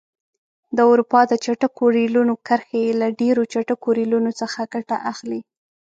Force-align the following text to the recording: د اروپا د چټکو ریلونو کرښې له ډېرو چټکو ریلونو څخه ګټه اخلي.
د 0.77 0.79
اروپا 0.91 1.21
د 1.27 1.33
چټکو 1.43 1.83
ریلونو 1.95 2.33
کرښې 2.47 2.85
له 3.01 3.07
ډېرو 3.19 3.41
چټکو 3.53 3.87
ریلونو 3.99 4.31
څخه 4.41 4.59
ګټه 4.73 4.95
اخلي. 5.11 5.41